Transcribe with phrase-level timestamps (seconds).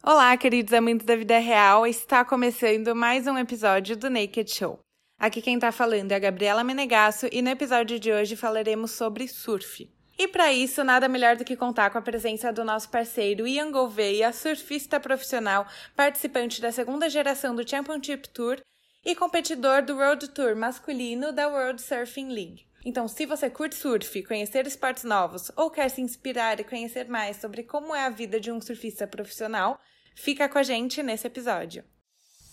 [0.00, 1.84] Olá, queridos amantes da vida real.
[1.84, 4.78] Está começando mais um episódio do Naked Show.
[5.18, 9.26] Aqui quem tá falando é a Gabriela Menegasso e no episódio de hoje falaremos sobre
[9.26, 9.90] surf.
[10.16, 13.72] E para isso, nada melhor do que contar com a presença do nosso parceiro Ian
[13.72, 15.66] Gouveia, surfista profissional,
[15.96, 18.60] participante da segunda geração do Championship Tour
[19.04, 22.67] e competidor do World Tour masculino da World Surfing League.
[22.88, 27.36] Então, se você curte surf, conhecer esportes novos ou quer se inspirar e conhecer mais
[27.36, 29.78] sobre como é a vida de um surfista profissional,
[30.16, 31.84] fica com a gente nesse episódio.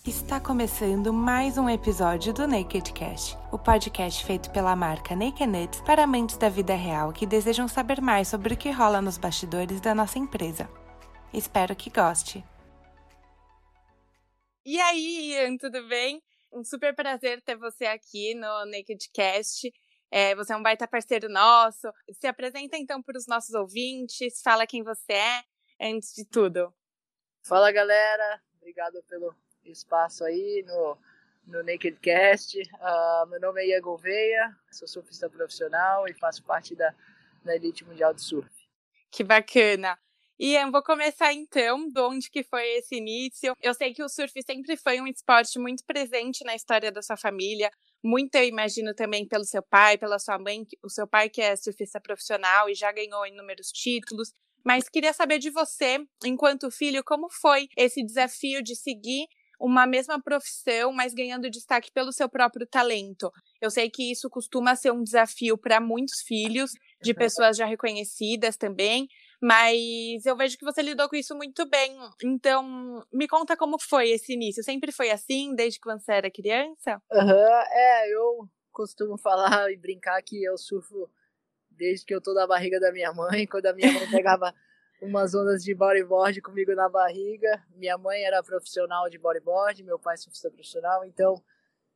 [0.05, 5.79] Está começando mais um episódio do Naked Cast, o podcast feito pela marca Naked Nuts
[5.84, 9.79] para amantes da vida real que desejam saber mais sobre o que rola nos bastidores
[9.79, 10.70] da nossa empresa.
[11.34, 12.43] Espero que goste.
[14.65, 16.21] E aí, Ian, tudo bem?
[16.52, 19.71] Um super prazer ter você aqui no Naked Cast.
[20.18, 21.92] É, você é um baita parceiro nosso.
[22.14, 25.44] Se apresenta então para os nossos ouvintes, fala quem você é,
[25.82, 26.74] antes de tudo.
[27.44, 30.98] Fala galera, obrigado pelo espaço aí no,
[31.46, 32.57] no Naked Cast.
[32.62, 36.96] Uh, meu nome é Ian Gouveia, sou surfista profissional e faço parte da,
[37.44, 38.50] da Elite Mundial de Surf.
[39.12, 40.00] Que bacana!
[40.38, 43.54] Ian, vou começar então de onde que foi esse início.
[43.62, 47.16] Eu sei que o surf sempre foi um esporte muito presente na história da sua
[47.16, 47.72] família.
[48.04, 51.56] Muito eu imagino também pelo seu pai, pela sua mãe, o seu pai que é
[51.56, 54.34] surfista profissional e já ganhou inúmeros títulos.
[54.62, 59.28] Mas queria saber de você, enquanto filho, como foi esse desafio de seguir
[59.60, 63.32] uma mesma profissão, mas ganhando destaque pelo seu próprio talento.
[63.62, 66.72] Eu sei que isso costuma ser um desafio para muitos filhos,
[67.02, 69.08] de pessoas já reconhecidas também,
[69.46, 71.96] mas eu vejo que você lidou com isso muito bem.
[72.24, 74.63] Então, me conta como foi esse início.
[74.63, 77.00] Sempre foi assim, desde que você era criança?
[77.12, 77.29] Uhum,
[77.69, 81.07] é, eu costumo falar e brincar que eu surfo
[81.69, 84.51] desde que eu tô na barriga da minha mãe, quando a minha mãe pegava
[85.00, 87.63] umas ondas de bodyboard comigo na barriga.
[87.75, 91.35] Minha mãe era profissional de bodyboard, meu pai surfista profissional, então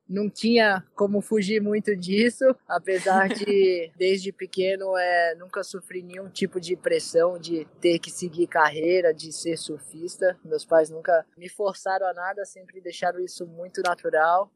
[0.10, 6.60] não tinha como fugir muito disso, apesar de desde pequeno é, nunca sofri nenhum tipo
[6.60, 10.38] de pressão de ter que seguir carreira, de ser surfista.
[10.44, 14.52] Meus pais nunca me forçaram a nada, sempre deixaram isso muito natural.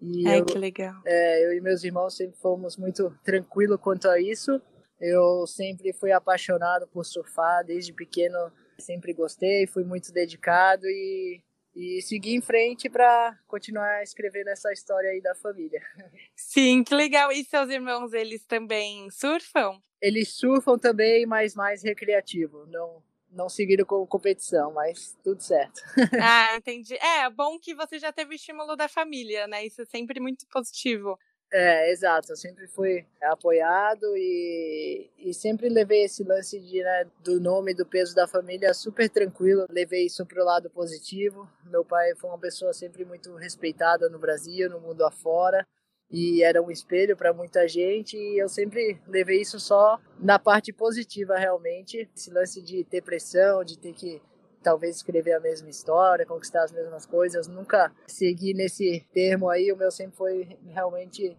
[0.00, 1.00] E Ai, eu, que legal.
[1.06, 4.60] É, eu e meus irmãos sempre fomos muito tranquilos quanto a isso.
[5.00, 11.42] Eu sempre fui apaixonado por surfar, desde pequeno sempre gostei, fui muito dedicado e
[11.74, 15.80] e seguir em frente para continuar escrevendo essa história aí da família.
[16.34, 17.30] Sim, que legal.
[17.30, 19.80] E seus irmãos, eles também surfam?
[20.00, 22.66] Eles surfam também, mas mais recreativo.
[22.66, 25.80] Não, não seguiram com competição, mas tudo certo.
[26.20, 26.94] Ah, entendi.
[26.94, 29.64] É, bom que você já teve o estímulo da família, né?
[29.64, 31.18] Isso é sempre muito positivo.
[31.52, 32.32] É, exato.
[32.32, 37.84] Eu sempre fui apoiado e, e sempre levei esse lance de, né, do nome, do
[37.84, 39.66] peso da família super tranquilo.
[39.68, 41.48] Levei isso para o lado positivo.
[41.66, 45.66] Meu pai foi uma pessoa sempre muito respeitada no Brasil, no mundo afora.
[46.08, 48.16] E era um espelho para muita gente.
[48.16, 52.08] E eu sempre levei isso só na parte positiva, realmente.
[52.14, 54.22] Esse lance de ter pressão, de ter que
[54.62, 57.46] talvez escrever a mesma história, conquistar as mesmas coisas.
[57.46, 59.72] Nunca segui nesse termo aí.
[59.72, 61.36] O meu sempre foi realmente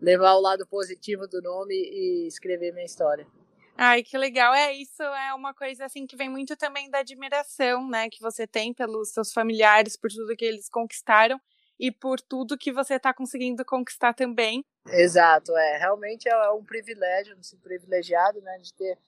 [0.00, 3.26] levar o lado positivo do nome e escrever minha história.
[3.76, 4.54] Ai, que legal.
[4.54, 8.46] É, isso é uma coisa assim que vem muito também da admiração, né, que você
[8.46, 11.38] tem pelos seus familiares, por tudo que eles conquistaram
[11.78, 14.64] e por tudo que você está conseguindo conquistar também.
[14.88, 15.76] Exato, é.
[15.78, 18.98] Realmente é um privilégio, um privilegiado, né, de ter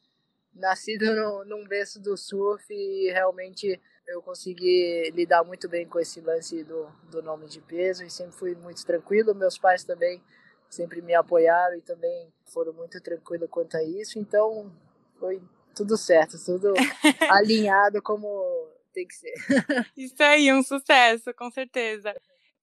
[0.58, 6.20] nascido no, num berço do surf e realmente eu consegui lidar muito bem com esse
[6.20, 9.34] lance do, do nome de peso e sempre fui muito tranquilo.
[9.34, 10.22] Meus pais também
[10.68, 14.18] sempre me apoiaram e também foram muito tranquilos quanto a isso.
[14.18, 14.72] Então
[15.18, 15.42] foi
[15.74, 16.72] tudo certo, tudo
[17.30, 19.34] alinhado como tem que ser.
[19.96, 22.14] Isso aí, um sucesso, com certeza.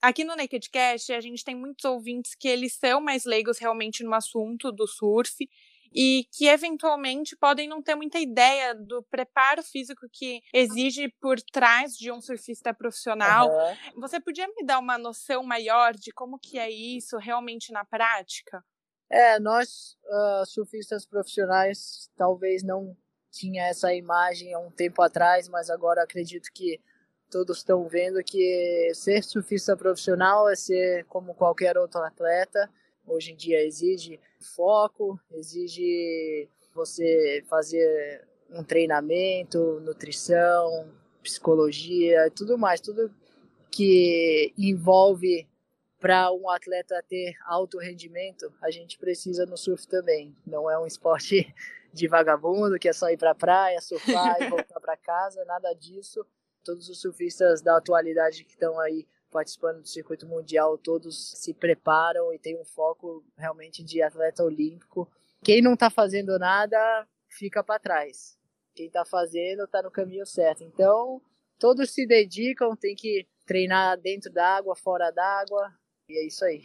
[0.01, 4.03] Aqui no Naked Cast, a gente tem muitos ouvintes que eles são mais leigos realmente
[4.03, 5.49] no assunto do surf
[5.95, 11.93] e que eventualmente podem não ter muita ideia do preparo físico que exige por trás
[11.93, 13.49] de um surfista profissional.
[13.49, 14.01] Uhum.
[14.01, 18.61] Você podia me dar uma noção maior de como que é isso realmente na prática?
[19.09, 22.97] É, nós uh, surfistas profissionais talvez não
[23.31, 26.81] tinha essa imagem há um tempo atrás, mas agora acredito que
[27.29, 32.69] todos estão vendo que ser surfista profissional é ser como qualquer outro atleta.
[33.07, 34.19] Hoje em dia exige
[34.55, 40.89] foco, exige você fazer um treinamento, nutrição,
[41.23, 43.11] psicologia, tudo mais, tudo
[43.71, 45.47] que envolve
[45.99, 50.35] para um atleta ter alto rendimento, a gente precisa no surf também.
[50.45, 51.53] Não é um esporte
[51.91, 55.73] de vagabundo que é só ir para a praia, surfar e voltar para casa, nada
[55.73, 56.25] disso.
[56.63, 62.33] todos os surfistas da atualidade que estão aí participando do circuito mundial, todos se preparam
[62.33, 65.11] e tem um foco realmente de atleta olímpico.
[65.43, 68.37] Quem não está fazendo nada fica para trás.
[68.73, 70.63] Quem está fazendo está no caminho certo.
[70.63, 71.21] Então,
[71.59, 75.69] todos se dedicam, tem que treinar dentro d'água, fora d'água,
[76.07, 76.63] e é isso aí.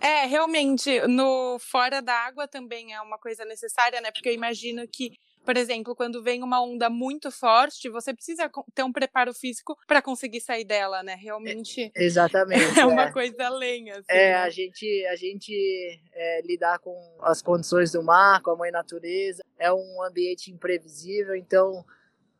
[0.00, 4.12] É, realmente, no fora d'água também é uma coisa necessária, né?
[4.12, 8.82] Porque eu imagino que por exemplo, quando vem uma onda muito forte, você precisa ter
[8.82, 11.14] um preparo físico para conseguir sair dela, né?
[11.14, 11.92] Realmente.
[11.94, 12.56] Exatamente.
[12.76, 13.12] É uma é.
[13.12, 13.90] coisa além.
[13.90, 14.34] Assim, é, né?
[14.34, 19.42] a gente, a gente é, lidar com as condições do mar, com a mãe natureza.
[19.56, 21.84] É um ambiente imprevisível, então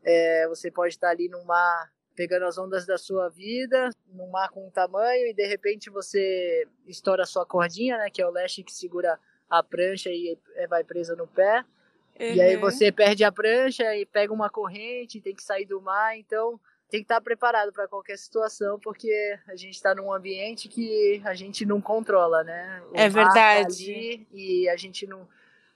[0.05, 4.49] é, você pode estar ali no mar pegando as ondas da sua vida, num mar
[4.49, 8.11] com um tamanho, e de repente você estoura a sua cordinha, né?
[8.11, 9.19] Que é o leste que segura
[9.49, 11.64] a prancha e é, vai presa no pé.
[12.19, 12.35] Uhum.
[12.35, 16.17] E aí você perde a prancha e pega uma corrente, tem que sair do mar,
[16.17, 16.59] então
[16.89, 21.35] tem que estar preparado para qualquer situação, porque a gente está num ambiente que a
[21.35, 22.83] gente não controla, né?
[22.91, 24.19] O é tá verdade.
[24.19, 25.29] Tá e a gente não,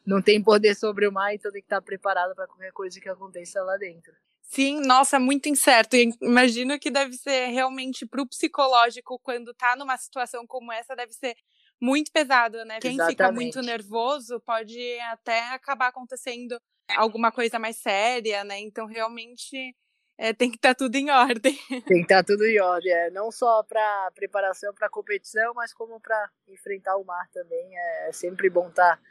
[0.07, 3.09] não tem poder sobre o mar, então tem que estar preparado para qualquer coisa que
[3.09, 4.13] aconteça lá dentro.
[4.43, 5.95] Sim, nossa, muito incerto.
[5.95, 10.97] E imagino que deve ser realmente para o psicológico, quando está numa situação como essa,
[10.97, 11.37] deve ser
[11.81, 12.79] muito pesado, né?
[12.81, 13.17] Quem Exatamente.
[13.17, 16.61] fica muito nervoso pode até acabar acontecendo
[16.97, 18.59] alguma coisa mais séria, né?
[18.61, 19.75] Então, realmente,
[20.19, 21.56] é, tem que estar tá tudo em ordem.
[21.87, 25.73] Tem que estar tá tudo em ordem, é, não só para preparação para competição, mas
[25.73, 27.77] como para enfrentar o mar também.
[27.77, 29.03] É, é sempre bom estar tá,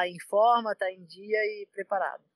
[0.00, 2.29] tá em forma, estar tá em dia e preparado.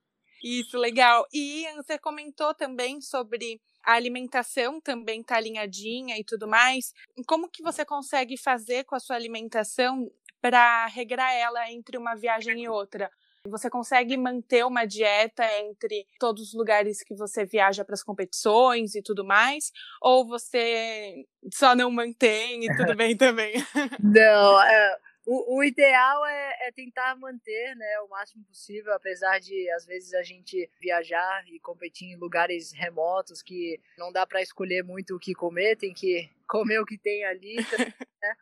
[0.44, 1.26] Isso, legal.
[1.32, 6.92] E você comentou também sobre a alimentação também tá alinhadinha e tudo mais.
[7.26, 10.10] Como que você consegue fazer com a sua alimentação
[10.42, 13.10] para regrar ela entre uma viagem e outra?
[13.46, 18.94] Você consegue manter uma dieta entre todos os lugares que você viaja para as competições
[18.94, 19.70] e tudo mais?
[20.02, 23.54] Ou você só não mantém e tudo bem também?
[23.98, 29.70] Não, é, o, o ideal é, é, tentar manter né, o máximo possível, apesar de
[29.70, 34.82] às vezes a gente viajar e competir em lugares remotos que não dá para escolher
[34.84, 38.36] muito o que comer, tem que comer o que tem ali, né?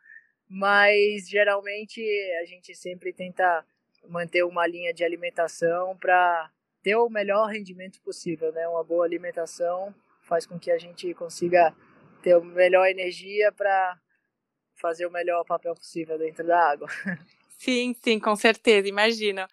[0.49, 2.01] mas geralmente
[2.41, 3.65] a gente sempre tenta
[4.07, 6.51] manter uma linha de alimentação para
[6.81, 8.67] ter o melhor rendimento possível, né?
[8.67, 11.73] Uma boa alimentação faz com que a gente consiga
[12.21, 13.97] ter a melhor energia para
[14.83, 16.89] fazer o melhor papel possível dentro da água.
[17.57, 19.47] Sim, sim, com certeza, imagino.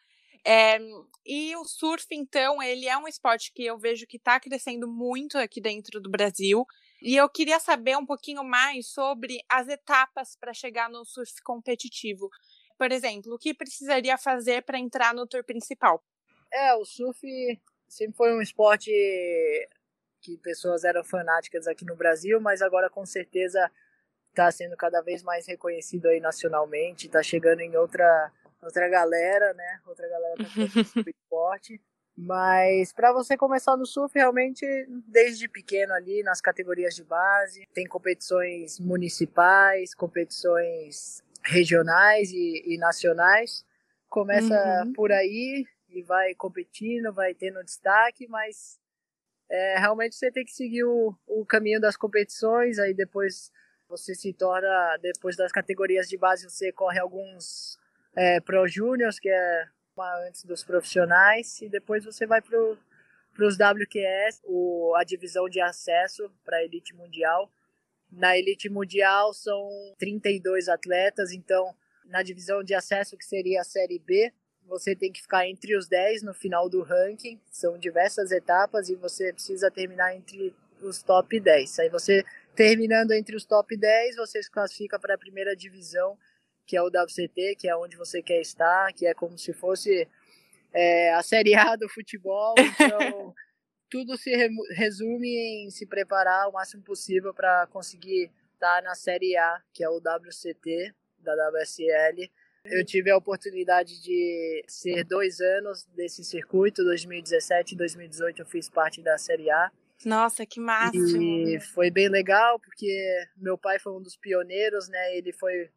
[0.44, 0.80] É,
[1.24, 5.38] e o surf, então, ele é um esporte que eu vejo que está crescendo muito
[5.38, 6.66] aqui dentro do Brasil.
[7.00, 12.28] E eu queria saber um pouquinho mais sobre as etapas para chegar no surf competitivo.
[12.76, 16.02] Por exemplo, o que precisaria fazer para entrar no tour principal?
[16.52, 17.20] É, o surf
[17.86, 18.90] sempre foi um esporte
[20.20, 23.70] que pessoas eram fanáticas aqui no Brasil, mas agora com certeza
[24.30, 28.32] está sendo cada vez mais reconhecido aí nacionalmente, está chegando em outra
[28.62, 29.80] outra galera, né?
[29.86, 30.44] Outra galera tá
[31.10, 31.80] esporte.
[32.16, 34.66] Mas para você começar no surf, realmente
[35.08, 43.64] desde pequeno ali nas categorias de base, tem competições municipais, competições regionais e, e nacionais.
[44.08, 44.92] Começa uhum.
[44.92, 48.78] por aí e vai competindo, vai tendo destaque, mas
[49.48, 53.50] é, realmente você tem que seguir o, o caminho das competições, aí depois
[53.90, 57.76] você se torna, depois das categorias de base, você corre alguns
[58.14, 59.68] é, Pro Juniors, que é
[60.26, 66.30] antes dos profissionais, e depois você vai para os WQS, o, a divisão de acesso
[66.42, 67.52] para a Elite Mundial.
[68.10, 69.68] Na Elite Mundial são
[69.98, 71.74] 32 atletas, então
[72.06, 74.32] na divisão de acesso, que seria a Série B,
[74.66, 77.40] você tem que ficar entre os 10 no final do ranking.
[77.50, 81.80] São diversas etapas e você precisa terminar entre os top 10.
[81.80, 86.18] Aí você Terminando entre os top 10, você se classifica para a primeira divisão,
[86.66, 90.08] que é o WCT, que é onde você quer estar, que é como se fosse
[90.72, 92.54] é, a Série A do futebol.
[92.58, 93.34] Então,
[93.90, 94.30] tudo se
[94.70, 99.88] resume em se preparar o máximo possível para conseguir estar na Série A, que é
[99.88, 102.30] o WCT da WSL.
[102.64, 108.68] Eu tive a oportunidade de ser dois anos desse circuito, 2017 e 2018 eu fiz
[108.68, 109.72] parte da Série A.
[110.04, 110.96] Nossa, que massa!
[110.96, 115.16] E foi bem legal, porque meu pai foi um dos pioneiros, né?
[115.16, 115.70] Ele foi,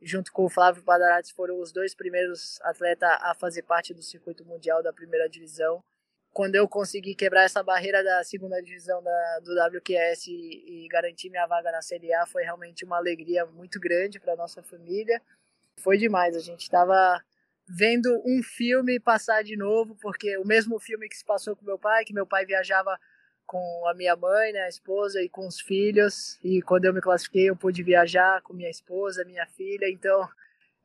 [0.00, 4.44] junto com o Flávio Padarates, foram os dois primeiros atletas a fazer parte do circuito
[4.44, 5.84] mundial da primeira divisão.
[6.32, 11.30] Quando eu consegui quebrar essa barreira da segunda divisão da, do WQS e, e garantir
[11.30, 15.20] minha vaga na Série A, foi realmente uma alegria muito grande para nossa família.
[15.80, 17.22] Foi demais, a gente estava
[17.68, 21.78] vendo um filme passar de novo, porque o mesmo filme que se passou com meu
[21.78, 22.98] pai, que meu pai viajava
[23.46, 26.38] com a minha mãe, né, a esposa e com os filhos.
[26.42, 29.88] E quando eu me classifiquei, eu pude viajar com minha esposa, minha filha.
[29.88, 30.28] Então,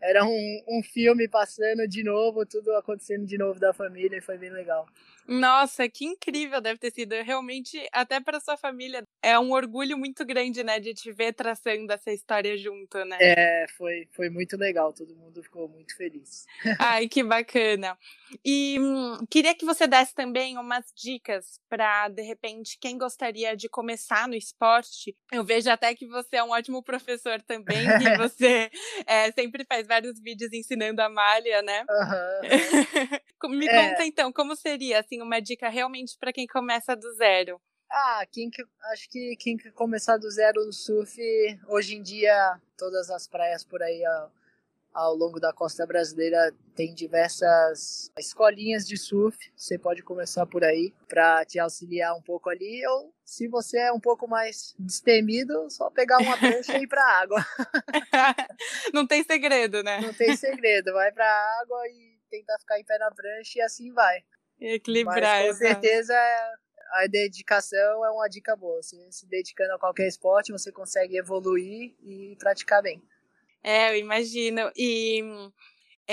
[0.01, 4.37] era um, um filme passando de novo, tudo acontecendo de novo da família e foi
[4.37, 4.87] bem legal.
[5.27, 7.13] Nossa, que incrível deve ter sido.
[7.21, 11.91] Realmente, até para sua família, é um orgulho muito grande, né, de te ver traçando
[11.93, 13.17] essa história junto, né?
[13.19, 14.91] É, foi, foi muito legal.
[14.91, 16.45] Todo mundo ficou muito feliz.
[16.79, 17.97] Ai, que bacana.
[18.43, 23.69] E hum, queria que você desse também umas dicas para, de repente, quem gostaria de
[23.69, 25.15] começar no esporte.
[25.31, 28.69] Eu vejo até que você é um ótimo professor também, e você
[29.05, 31.85] é, sempre faz vários vídeos ensinando a malha, né?
[31.89, 32.39] Uhum.
[33.59, 33.89] Me é.
[33.89, 37.59] conta então, como seria assim uma dica realmente para quem começa do zero?
[37.89, 41.19] Ah, quem que, acho que quem quer começar do zero no surf,
[41.67, 44.31] hoje em dia, todas as praias por aí ao,
[44.93, 49.37] ao longo da costa brasileira tem diversas escolinhas de surf.
[49.55, 52.85] Você pode começar por aí para te auxiliar um pouco ali.
[52.87, 57.03] Ou se você é um pouco mais destemido, só pegar uma prancha e ir para
[57.03, 57.39] água.
[58.93, 60.01] Não tem segredo, né?
[60.01, 60.93] Não tem segredo.
[60.93, 61.25] Vai para
[61.61, 64.23] água e tentar ficar em pé na prancha e assim vai.
[64.59, 65.43] Equilibrar.
[65.43, 66.13] Mas, com certeza
[66.91, 68.81] a dedicação é uma dica boa.
[68.81, 73.01] Você se dedicando a qualquer esporte, você consegue evoluir e praticar bem.
[73.63, 74.71] É, eu imagino.
[74.75, 75.23] E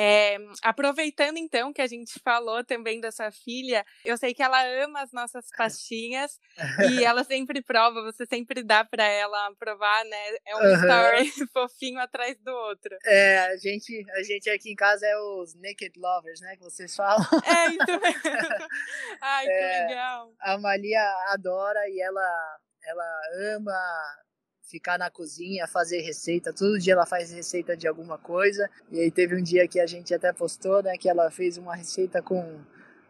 [0.01, 4.63] é, aproveitando então que a gente falou também da sua filha, eu sei que ela
[4.85, 6.39] ama as nossas pastinhas
[7.01, 10.37] e ela sempre prova, você sempre dá para ela provar, né?
[10.47, 10.75] É um uhum.
[10.75, 12.97] story fofinho atrás do outro.
[13.05, 16.55] É, a gente, a gente aqui em casa é os naked lovers, né?
[16.57, 17.27] Que vocês falam.
[17.45, 18.23] É, isso mesmo.
[19.21, 20.33] Ai, é, que legal.
[20.39, 23.21] A Malia adora e ela, ela
[23.57, 24.28] ama
[24.69, 26.53] ficar na cozinha, fazer receita.
[26.53, 28.69] Todo dia ela faz receita de alguma coisa.
[28.93, 31.75] E aí teve um dia que a gente até postou, né, que ela fez uma
[31.75, 32.61] receita com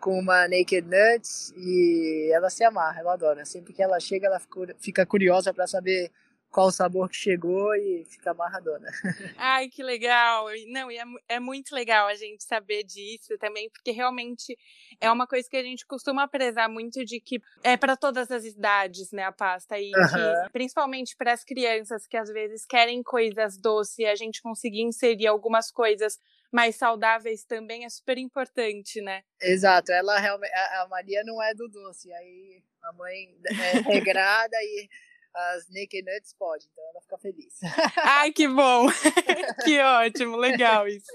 [0.01, 3.45] com uma Naked Nuts e ela se amarra, ela adora.
[3.45, 4.41] Sempre que ela chega, ela
[4.79, 6.13] fica curiosa para saber
[6.51, 8.89] qual o sabor que chegou e fica amarradona.
[9.37, 10.47] Ai, que legal!
[10.69, 14.57] Não, e é, é muito legal a gente saber disso também, porque realmente
[15.01, 18.45] é uma coisa que a gente costuma prezar muito de que é para todas as
[18.45, 19.79] idades, né, a pasta.
[19.79, 24.41] E que, principalmente para as crianças que às vezes querem coisas doces e a gente
[24.41, 26.19] conseguir inserir algumas coisas
[26.51, 29.23] mais saudáveis também é super importante, né?
[29.41, 34.89] Exato, ela realmente a Maria não é do doce, aí a mãe é regrada e
[35.35, 37.59] as Naked Nuts pode, então ela fica feliz.
[37.97, 38.87] Ai, que bom!
[39.65, 41.07] que ótimo, legal isso.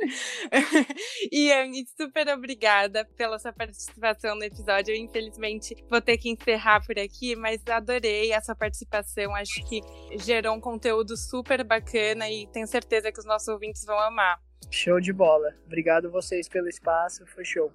[1.31, 4.95] Ian, super obrigada pela sua participação no episódio.
[4.95, 9.35] Eu, infelizmente, vou ter que encerrar por aqui, mas adorei a sua participação.
[9.35, 9.81] Acho que
[10.19, 14.39] gerou um conteúdo super bacana e tenho certeza que os nossos ouvintes vão amar.
[14.71, 15.53] Show de bola.
[15.65, 17.71] Obrigado vocês pelo espaço, foi show.